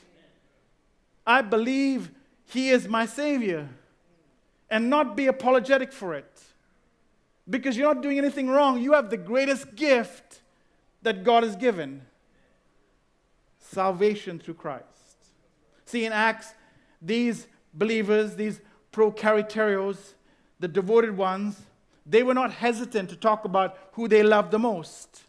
[1.26, 2.11] I believe
[2.44, 3.70] He is my Savior
[4.72, 6.42] and not be apologetic for it.
[7.48, 8.80] Because you're not doing anything wrong.
[8.80, 10.40] You have the greatest gift
[11.02, 12.00] that God has given
[13.58, 14.87] salvation through Christ.
[15.85, 16.54] See, in Acts,
[17.02, 20.14] these believers, these proskartereos,
[20.58, 21.61] the devoted ones,
[22.06, 25.22] they were not hesitant to talk about who they loved the most.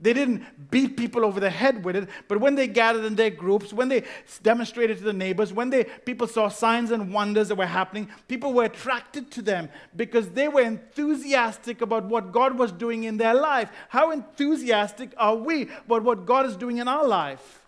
[0.00, 3.30] They didn't beat people over the head with it, but when they gathered in their
[3.30, 4.04] groups, when they
[4.44, 8.52] demonstrated to the neighbors, when they, people saw signs and wonders that were happening, people
[8.52, 13.34] were attracted to them because they were enthusiastic about what God was doing in their
[13.34, 13.70] life.
[13.88, 17.60] How enthusiastic are we about what God is doing in our life?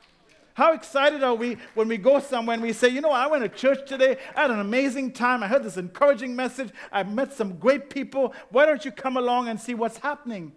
[0.54, 3.42] How excited are we when we go somewhere and we say, you know, I went
[3.42, 7.32] to church today, I had an amazing time, I heard this encouraging message, I met
[7.32, 8.34] some great people.
[8.50, 10.52] Why don't you come along and see what's happening?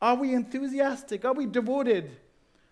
[0.00, 1.24] Are we enthusiastic?
[1.24, 2.10] Are we devoted?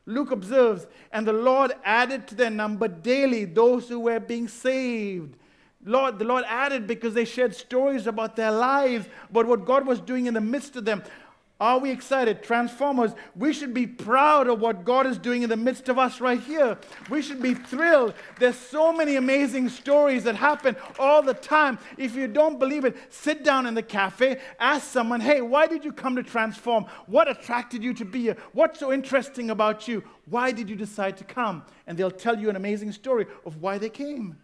[0.07, 5.37] Luke observes, and the Lord added to their number daily those who were being saved.
[5.85, 10.01] Lord, the Lord added because they shared stories about their lives, about what God was
[10.01, 11.03] doing in the midst of them.
[11.59, 12.43] Are we excited?
[12.43, 16.21] Transformers, we should be proud of what God is doing in the midst of us
[16.21, 16.77] right here.
[17.09, 18.13] We should be thrilled.
[18.39, 21.79] There's so many amazing stories that happen all the time.
[21.97, 25.83] If you don't believe it, sit down in the cafe, ask someone, hey, why did
[25.83, 26.85] you come to Transform?
[27.07, 28.37] What attracted you to be here?
[28.53, 30.05] What's so interesting about you?
[30.27, 31.65] Why did you decide to come?
[31.87, 34.37] And they'll tell you an amazing story of why they came.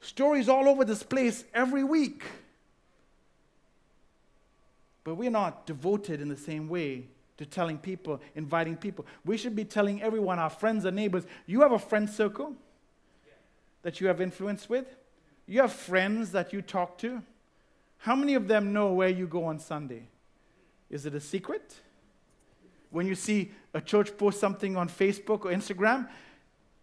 [0.00, 2.24] Stories all over this place every week.
[5.10, 9.04] But we're not devoted in the same way to telling people, inviting people.
[9.24, 12.54] We should be telling everyone, our friends and neighbors, you have a friend circle
[13.82, 14.86] that you have influence with.
[15.48, 17.22] You have friends that you talk to.
[17.98, 20.04] How many of them know where you go on Sunday?
[20.88, 21.74] Is it a secret?
[22.90, 26.08] When you see a church post something on Facebook or Instagram,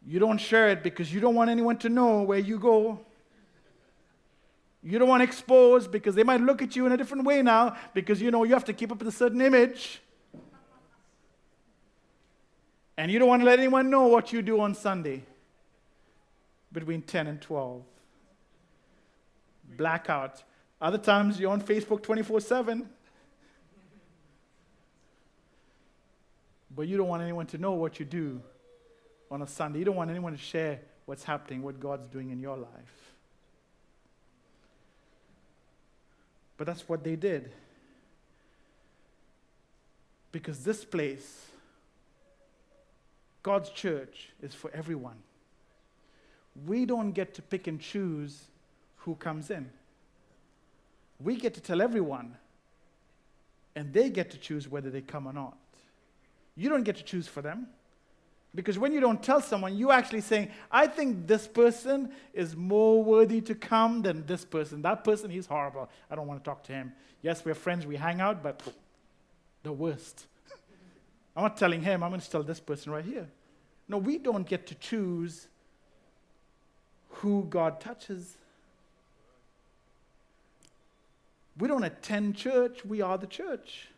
[0.06, 3.00] you don't share it because you don't want anyone to know where you go.
[4.88, 7.42] You don't want to expose because they might look at you in a different way
[7.42, 10.02] now because you know you have to keep up with a certain image.
[12.96, 15.24] And you don't want to let anyone know what you do on Sunday
[16.72, 17.84] between 10 and 12.
[19.76, 20.42] Blackout.
[20.80, 22.88] Other times you're on Facebook 24 7.
[26.74, 28.42] But you don't want anyone to know what you do
[29.30, 29.80] on a Sunday.
[29.80, 33.07] You don't want anyone to share what's happening, what God's doing in your life.
[36.58, 37.52] But that's what they did.
[40.32, 41.46] Because this place,
[43.44, 45.18] God's church, is for everyone.
[46.66, 48.46] We don't get to pick and choose
[48.98, 49.70] who comes in.
[51.20, 52.36] We get to tell everyone,
[53.76, 55.58] and they get to choose whether they come or not.
[56.56, 57.68] You don't get to choose for them.
[58.58, 63.04] Because when you don't tell someone, you're actually saying, I think this person is more
[63.04, 64.82] worthy to come than this person.
[64.82, 65.88] That person, he's horrible.
[66.10, 66.92] I don't want to talk to him.
[67.22, 68.64] Yes, we're friends, we hang out, but
[69.62, 70.26] the worst.
[71.36, 73.28] I'm not telling him, I'm going to tell this person right here.
[73.88, 75.46] No, we don't get to choose
[77.10, 78.38] who God touches.
[81.60, 83.90] We don't attend church, we are the church.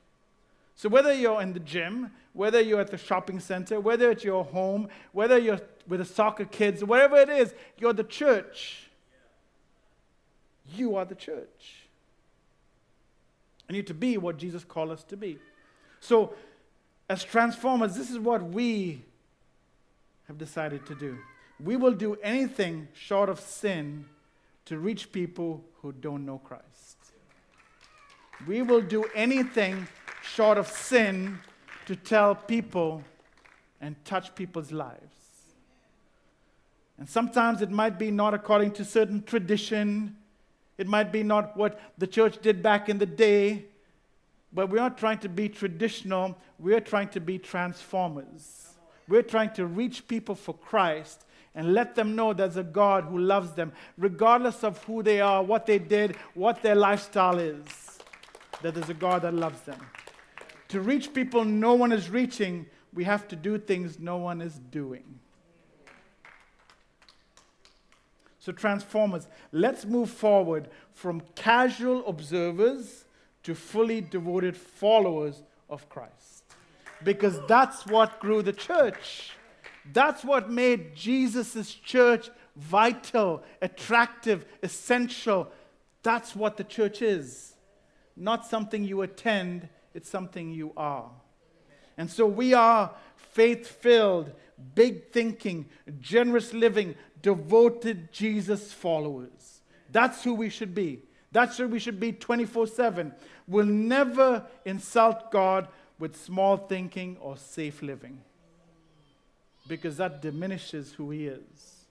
[0.76, 4.46] So, whether you're in the gym, whether you're at the shopping center, whether it's your
[4.46, 5.60] home, whether you're
[5.90, 8.90] with the soccer kids, whatever it is, you're the church.
[10.74, 11.84] You are the church.
[13.70, 15.38] I need to be what Jesus called us to be.
[16.00, 16.34] So,
[17.10, 19.02] as transformers, this is what we
[20.30, 21.18] have decided to do.
[21.62, 24.06] We will do anything short of sin
[24.64, 26.96] to reach people who don't know Christ.
[28.48, 29.90] We will do anything
[30.24, 31.40] short of sin
[31.90, 33.04] to tell people
[33.82, 35.16] and touch people's lives.
[37.00, 40.16] And sometimes it might be not according to certain tradition.
[40.78, 43.66] It might be not what the church did back in the day.
[44.54, 46.38] But we're not trying to be traditional.
[46.60, 48.76] We're trying to be transformers.
[49.08, 51.26] We're trying to reach people for Christ
[51.56, 55.42] and let them know there's a God who loves them, regardless of who they are,
[55.42, 57.64] what they did, what their lifestyle is.
[58.62, 59.80] That there's a God that loves them.
[60.70, 64.60] To reach people no one is reaching, we have to do things no one is
[64.72, 65.20] doing.
[68.40, 73.06] So, transformers, let's move forward from casual observers
[73.44, 76.44] to fully devoted followers of Christ.
[77.04, 79.32] Because that's what grew the church.
[79.92, 85.52] That's what made Jesus' church vital, attractive, essential.
[86.04, 87.56] That's what the church is.
[88.16, 91.10] Not something you attend it's something you are.
[91.98, 94.32] And so we are faith filled,
[94.76, 95.66] big thinking,
[96.00, 99.62] generous living, devoted Jesus followers.
[99.92, 101.02] That's who we should be.
[101.32, 103.14] That's who we should be 24 7.
[103.48, 105.68] We'll never insult God
[106.00, 108.22] with small thinking or safe living
[109.68, 111.86] because that diminishes who He is.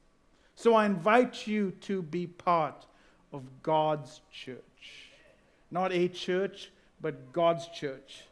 [0.54, 2.86] So I invite you to be part
[3.32, 4.58] of God's church.
[5.70, 8.24] Not a church, but God's church.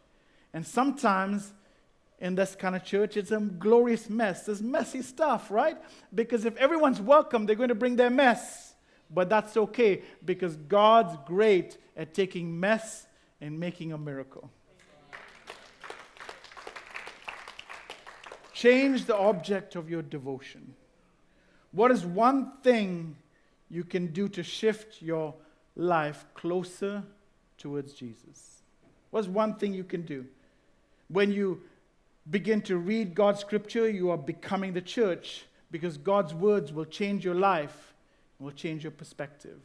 [0.53, 1.53] And sometimes
[2.19, 4.47] in this kind of church, it's a glorious mess.
[4.47, 5.77] There's messy stuff, right?
[6.15, 8.75] Because if everyone's welcome, they're going to bring their mess.
[9.11, 13.07] But that's okay because God's great at taking mess
[13.41, 14.51] and making a miracle.
[18.53, 20.75] Change the object of your devotion.
[21.73, 23.17] What is one thing
[23.69, 25.35] you can do to shift your
[25.77, 27.03] life closer
[27.59, 28.56] towards Jesus?
[29.17, 30.27] What's one thing you can do?
[31.09, 31.63] When you
[32.29, 37.25] begin to read God's scripture, you are becoming the church because God's words will change
[37.25, 37.95] your life,
[38.39, 39.59] will change your perspective.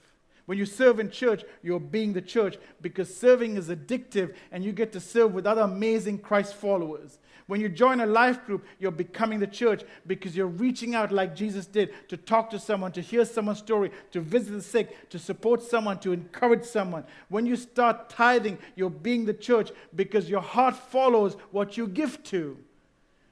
[0.46, 4.72] When you serve in church, you're being the church because serving is addictive and you
[4.72, 7.20] get to serve with other amazing Christ followers.
[7.48, 11.36] When you join a life group, you're becoming the church because you're reaching out like
[11.36, 15.20] Jesus did to talk to someone, to hear someone's story, to visit the sick, to
[15.20, 17.04] support someone, to encourage someone.
[17.30, 22.24] When you start tithing, you're being the church because your heart follows what you give
[22.24, 22.58] to.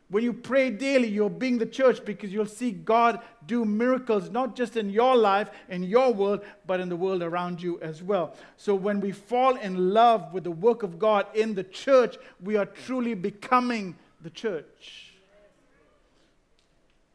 [0.10, 4.56] When you pray daily, you're being the church because you'll see God do miracles, not
[4.56, 8.36] just in your life, in your world, but in the world around you as well.
[8.58, 12.56] So when we fall in love with the work of God in the church, we
[12.56, 15.14] are truly becoming the church.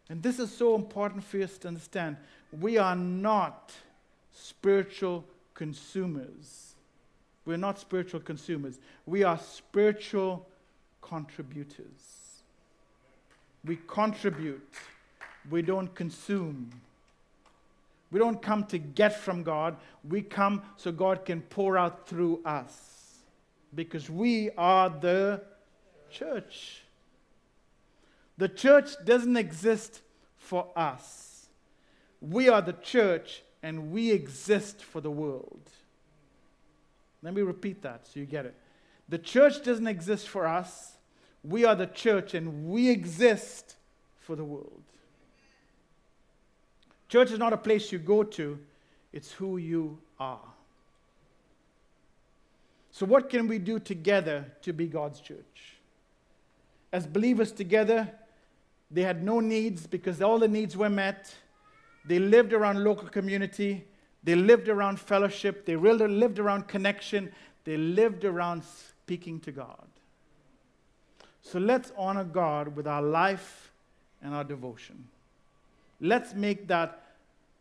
[0.09, 2.17] And this is so important for us to understand.
[2.53, 3.73] We are not
[4.33, 5.25] spiritual
[5.55, 6.75] consumers.
[7.45, 8.79] We're not spiritual consumers.
[9.05, 10.47] We are spiritual
[11.03, 12.14] contributors.
[13.65, 14.69] We contribute,
[15.51, 16.71] we don't consume.
[18.11, 19.77] We don't come to get from God,
[20.09, 23.19] we come so God can pour out through us.
[23.75, 25.43] Because we are the
[26.11, 26.83] church.
[28.39, 30.01] The church doesn't exist
[30.37, 31.47] for us.
[32.21, 35.71] We are the church and we exist for the world.
[37.23, 38.55] Let me repeat that so you get it.
[39.09, 40.93] The church doesn't exist for us,
[41.45, 43.77] We are the church and we exist
[44.21, 44.83] for the world.
[47.09, 48.59] Church is not a place you go to,
[49.13, 50.41] it's who you are.
[52.91, 55.75] So, what can we do together to be God's church?
[56.93, 58.09] As believers together,
[58.91, 61.35] they had no needs because all the needs were met.
[62.05, 63.85] They lived around local community.
[64.23, 65.67] They lived around fellowship.
[65.67, 67.33] They lived around connection.
[67.65, 69.89] They lived around speaking to God.
[71.45, 73.71] So let's honor God with our life
[74.23, 75.05] and our devotion.
[76.01, 77.03] Let's make that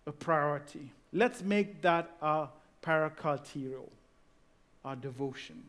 [0.07, 0.89] a priority.
[1.11, 2.49] Let's make that our
[2.81, 3.87] proskartereo,
[4.83, 5.63] our devotion,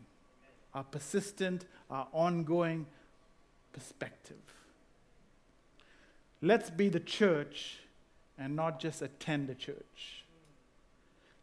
[0.73, 2.85] our persistent, our ongoing
[3.73, 4.37] perspective.
[6.41, 7.79] Let's be the church
[8.37, 10.23] and not just attend the church.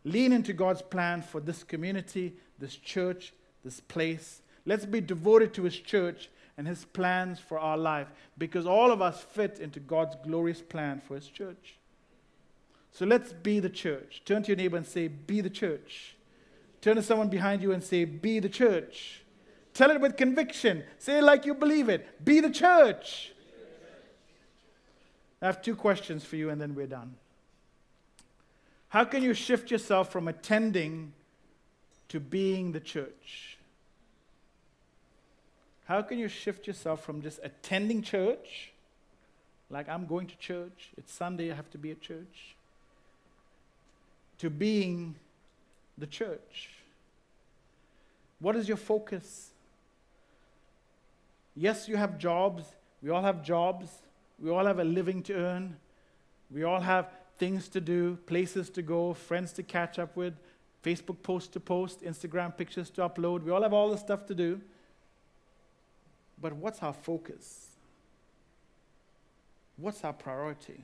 [0.04, 3.32] Lean into God's plan for this community, this church,
[3.64, 4.40] this place.
[4.66, 6.28] Let's be devoted to His church
[6.62, 8.06] and His plans for our life
[8.38, 11.74] because all of us fit into God's glorious plan for His church.
[12.92, 14.22] So let's be the church.
[14.24, 16.14] Turn to your neighbor and say, Be the church.
[16.80, 19.24] Turn to someone behind you and say, Be the church.
[19.74, 20.84] Tell it with conviction.
[21.00, 22.24] Say it like you believe it.
[22.24, 23.32] Be the church.
[25.40, 27.16] I have two questions for you, and then we're done.
[28.86, 31.12] How can you shift yourself from attending
[32.10, 33.51] to being the church?
[35.92, 38.72] How can you shift yourself from just attending church,
[39.68, 42.56] like I'm going to church, it's Sunday, I have to be at church,
[44.38, 45.16] to being
[45.98, 46.70] the church?
[48.40, 49.50] What is your focus?
[51.54, 52.64] Yes, you have jobs.
[53.02, 53.90] We all have jobs.
[54.42, 55.76] We all have a living to earn.
[56.50, 60.32] We all have things to do, places to go, friends to catch up with,
[60.82, 63.42] Facebook posts to post, Instagram pictures to upload.
[63.42, 64.62] We all have all the stuff to do.
[66.42, 67.68] But what's our focus?
[69.76, 70.82] What's our priority?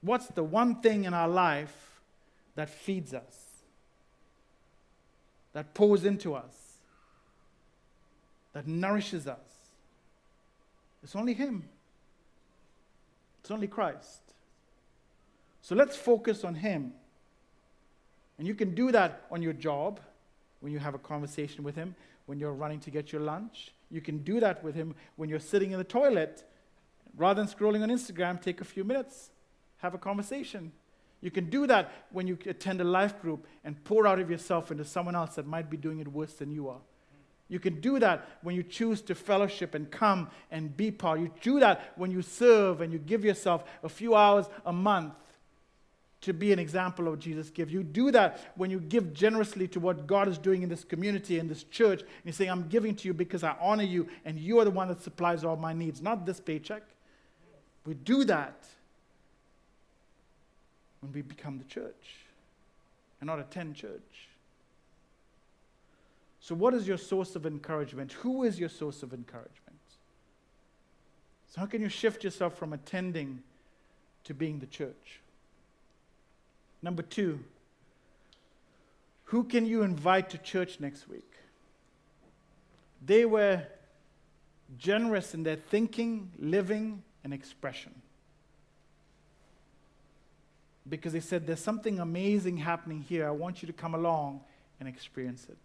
[0.00, 2.00] What's the one thing in our life
[2.54, 3.62] that feeds us,
[5.52, 6.78] that pours into us,
[8.54, 9.36] that nourishes us?
[11.02, 11.68] It's only Him,
[13.40, 14.22] it's only Christ.
[15.60, 16.94] So let's focus on Him.
[18.38, 20.00] And you can do that on your job
[20.60, 21.94] when you have a conversation with Him,
[22.28, 23.72] when you're running to get your lunch.
[23.90, 26.44] You can do that with Him when you're sitting in the toilet.
[27.16, 29.30] Rather than scrolling on Instagram, take a few minutes,
[29.78, 30.70] have a conversation.
[31.22, 34.70] You can do that when you attend a life group and pour out of yourself
[34.70, 36.82] into someone else that might be doing it worse than you are.
[37.48, 41.20] You can do that when you choose to fellowship and come and be part.
[41.20, 45.14] You do that when you serve and you give yourself a few hours a month
[46.20, 47.70] to be an example of Jesus' give.
[47.70, 51.38] You do that when you give generously to what God is doing in this community,
[51.38, 52.00] in this church.
[52.00, 54.70] And you say, I'm giving to you because I honor you, and you are the
[54.70, 56.82] one that supplies all my needs, not this paycheck.
[57.86, 58.64] We do that
[61.00, 62.16] when we become the church
[63.20, 64.28] and not attend church.
[66.40, 68.12] So, what is your source of encouragement?
[68.12, 69.78] Who is your source of encouragement?
[71.52, 73.42] So, how can you shift yourself from attending
[74.24, 75.20] to being the church?
[76.82, 77.40] Number two,
[79.24, 81.32] who can you invite to church next week?
[83.04, 83.62] They were
[84.78, 87.94] generous in their thinking, living, and expression.
[90.88, 93.26] Because they said, There's something amazing happening here.
[93.26, 94.40] I want you to come along
[94.80, 95.58] and experience it.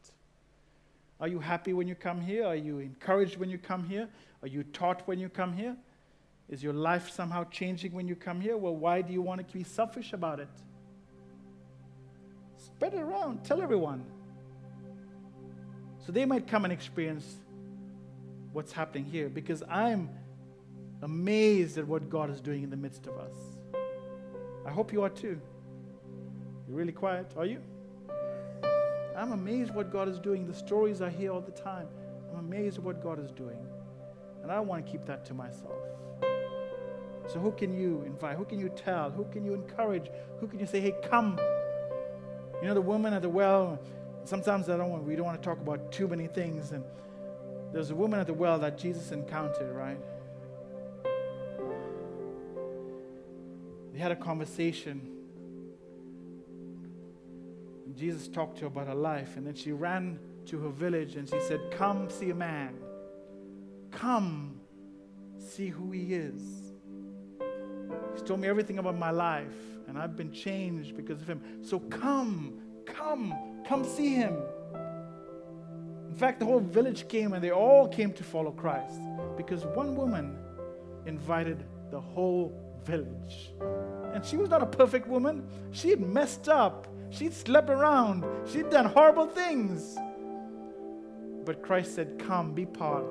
[1.20, 2.46] Are you happy when you come here?
[2.46, 4.10] Are you encouraged when you come here?
[4.42, 5.78] Are you taught when you come here?
[6.50, 8.58] Is your life somehow changing when you come here?
[8.58, 10.50] Well, why do you want to be selfish about it?
[12.76, 13.44] Spread it around.
[13.44, 14.04] Tell everyone.
[16.06, 17.38] So they might come and experience
[18.52, 20.10] what's happening here because I'm
[21.02, 23.36] amazed at what God is doing in the midst of us.
[24.66, 25.40] I hope you are too.
[26.68, 27.60] You're really quiet, are you?
[29.16, 30.48] I'm amazed what God is doing.
[30.48, 31.88] The stories I hear all the time.
[32.32, 33.60] I'm amazed at what God is doing.
[34.42, 35.78] And I want to keep that to myself.
[37.28, 38.38] So, who can you invite?
[38.38, 39.10] Who can you tell?
[39.12, 40.10] Who can you encourage?
[40.40, 41.40] Who can you say, hey, come?
[42.64, 43.78] You know, the woman at the well,
[44.24, 46.72] sometimes I don't want, we don't want to talk about too many things.
[46.72, 46.82] And
[47.74, 49.98] there's a woman at the well that Jesus encountered, right?
[53.92, 55.02] They had a conversation.
[57.98, 61.28] Jesus talked to her about her life, and then she ran to her village and
[61.28, 62.76] she said, Come see a man.
[63.92, 64.62] Come
[65.38, 66.72] see who he is.
[68.14, 71.42] He's told me everything about my life and I've been changed because of him.
[71.62, 73.34] So come, come,
[73.68, 74.38] come see him.
[76.10, 79.00] In fact, the whole village came and they all came to follow Christ
[79.36, 80.38] because one woman
[81.06, 82.54] invited the whole
[82.86, 83.52] village.
[84.14, 85.48] And she was not a perfect woman.
[85.72, 86.88] She had messed up.
[87.10, 88.26] She'd slept around.
[88.52, 89.98] She'd done horrible things.
[91.46, 93.06] But Christ said, Come, be part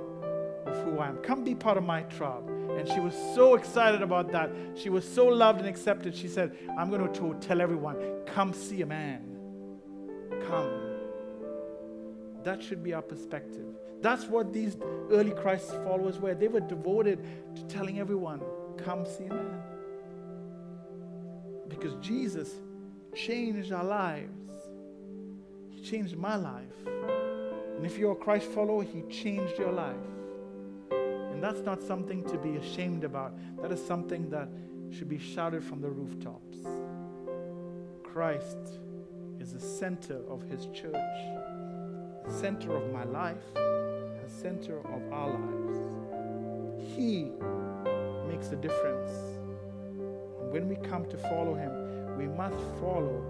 [0.67, 1.17] of who I am.
[1.19, 2.49] Come be part of my tribe.
[2.79, 4.51] And she was so excited about that.
[4.75, 6.17] She was so loved and accepted.
[6.17, 7.97] She said, I'm going to tell everyone,
[8.27, 9.23] come see a man.
[10.49, 10.71] Come.
[12.45, 13.67] That should be our perspective.
[14.01, 14.77] That's what these
[15.11, 16.35] early Christ followers were.
[16.35, 18.41] They were devoted to telling everyone,
[18.79, 19.63] come see a man.
[21.69, 22.51] Because Jesus
[23.15, 24.31] changed our lives.
[25.71, 26.65] He changed my life.
[27.77, 29.97] And if you're a Christ follower, He changed your life.
[31.43, 33.37] That's not something to be ashamed about.
[33.61, 34.49] That is something that
[34.97, 36.59] should be shouted from the rooftops.
[38.05, 38.79] Christ
[39.41, 40.95] is the center of His church,
[42.25, 45.79] the center of my life, the center of our lives.
[46.95, 47.33] He
[48.29, 49.11] makes a difference.
[50.41, 53.21] And when we come to follow Him, we must follow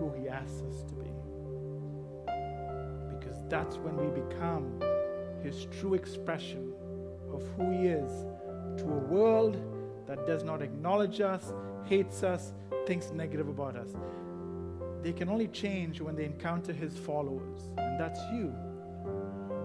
[0.00, 1.10] who He asks us to be
[3.16, 4.82] Because that's when we become
[5.44, 6.69] His true expression
[7.40, 8.26] of who He is
[8.78, 9.56] to a world
[10.06, 11.52] that does not acknowledge us,
[11.86, 12.52] hates us,
[12.86, 13.88] thinks negative about us.
[15.02, 18.52] They can only change when they encounter His followers, and that's you.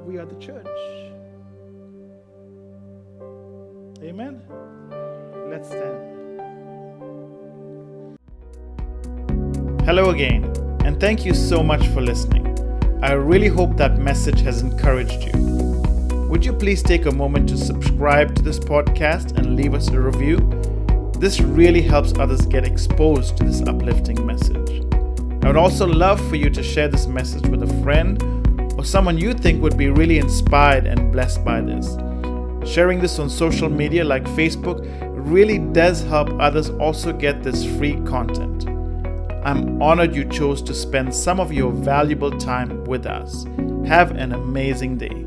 [0.06, 0.68] We are the church.
[4.02, 4.42] Amen?
[5.50, 6.12] Let's stand.
[9.86, 10.46] Hello again,
[10.84, 12.46] and thank you so much for listening.
[13.02, 15.75] I really hope that message has encouraged you.
[16.28, 20.00] Would you please take a moment to subscribe to this podcast and leave us a
[20.02, 20.38] review?
[21.20, 24.84] This really helps others get exposed to this uplifting message.
[25.44, 28.22] I would also love for you to share this message with a friend
[28.76, 31.96] or someone you think would be really inspired and blessed by this.
[32.68, 38.02] Sharing this on social media like Facebook really does help others also get this free
[38.02, 38.68] content.
[39.46, 43.46] I'm honored you chose to spend some of your valuable time with us.
[43.86, 45.25] Have an amazing day.